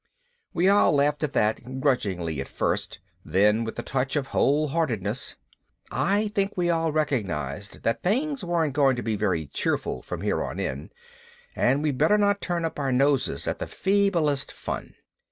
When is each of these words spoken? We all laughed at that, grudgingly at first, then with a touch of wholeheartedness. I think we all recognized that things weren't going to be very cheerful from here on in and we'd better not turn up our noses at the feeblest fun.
We 0.51 0.67
all 0.67 0.93
laughed 0.93 1.21
at 1.23 1.33
that, 1.33 1.79
grudgingly 1.79 2.41
at 2.41 2.47
first, 2.47 2.97
then 3.23 3.63
with 3.63 3.77
a 3.77 3.83
touch 3.83 4.15
of 4.15 4.29
wholeheartedness. 4.29 5.35
I 5.91 6.29
think 6.29 6.57
we 6.57 6.71
all 6.71 6.91
recognized 6.91 7.83
that 7.83 8.01
things 8.01 8.43
weren't 8.43 8.73
going 8.73 8.95
to 8.95 9.03
be 9.03 9.15
very 9.15 9.45
cheerful 9.45 10.01
from 10.01 10.21
here 10.21 10.43
on 10.43 10.59
in 10.59 10.89
and 11.55 11.83
we'd 11.83 11.99
better 11.99 12.17
not 12.17 12.41
turn 12.41 12.65
up 12.65 12.79
our 12.79 12.91
noses 12.91 13.47
at 13.47 13.59
the 13.59 13.67
feeblest 13.67 14.51
fun. 14.51 14.95